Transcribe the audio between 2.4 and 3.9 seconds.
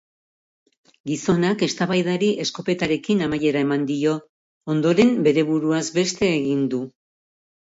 eskopetarekin amaiera eman